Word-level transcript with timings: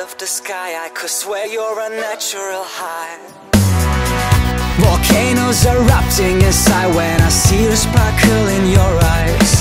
of 0.00 0.16
the 0.16 0.26
sky 0.26 0.82
I 0.86 0.88
could 0.88 1.10
swear 1.10 1.46
you're 1.46 1.78
a 1.78 1.90
natural 1.90 2.64
high. 2.64 3.18
Volcanoes 4.80 5.66
erupting 5.66 6.40
inside 6.40 6.94
when 6.96 7.20
I 7.20 7.28
see 7.28 7.66
the 7.66 7.76
sparkle 7.76 8.46
in 8.56 8.70
your 8.70 8.92
eyes. 9.18 9.52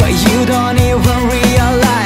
But 0.00 0.12
you 0.26 0.38
don't 0.44 0.78
even 0.90 1.18
realize 1.38 1.99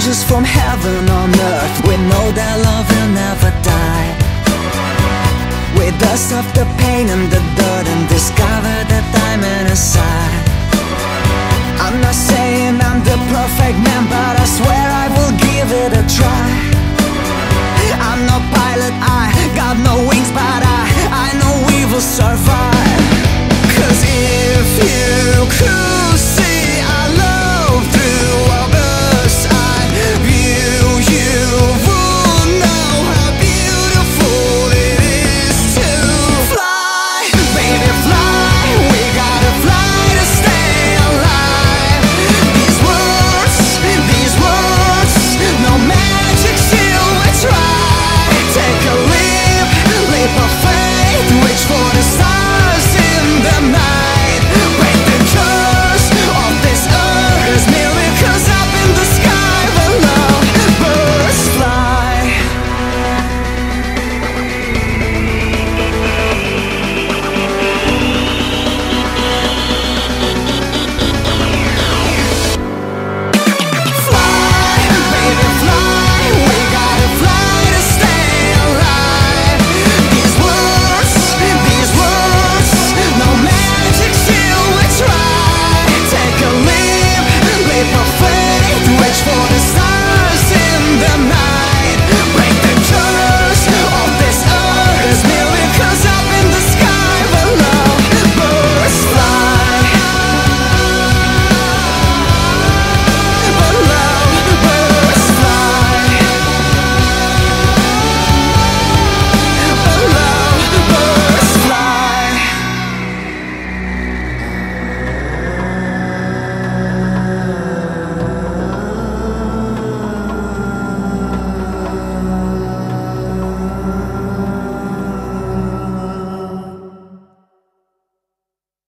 angels 0.00 0.24
from 0.24 0.42
heaven 0.44 1.10
on 1.10 1.28
earth. 1.28 1.76
We 1.84 1.94
know 2.08 2.26
that 2.32 2.56
love 2.64 2.88
will 2.88 3.12
never 3.12 3.52
die. 3.60 4.08
We 5.76 5.92
dust 6.00 6.32
off 6.32 6.48
the 6.56 6.64
pain 6.80 7.04
and 7.12 7.28
the 7.28 7.42
dirt 7.56 7.86
And 7.92 8.08
discover 8.08 8.76
the 8.88 9.00
diamond 9.12 9.68
inside. 9.68 10.44
I'm 11.84 12.00
not 12.00 12.16
saying 12.16 12.80
I'm 12.80 13.04
the 13.04 13.18
perfect 13.28 13.76
man 13.84 14.04
But 14.08 14.40
I 14.40 14.46
swear 14.48 14.86
I 15.04 15.06
will 15.16 15.34
give 15.36 15.68
it 15.68 15.92
a 15.92 16.04
try. 16.08 16.48
I'm 18.08 18.24
no 18.24 18.40
pilot, 18.56 18.94
I 19.04 19.28
got 19.52 19.76
no 19.84 20.00
wings 20.08 20.32
But 20.32 20.62
I, 20.64 20.82
I 21.12 21.28
know 21.40 21.54
we 21.68 21.84
will 21.92 22.00
survive. 22.00 23.04
Cause 23.76 24.00
if 24.08 24.68
you 24.80 25.44
could 25.60 25.99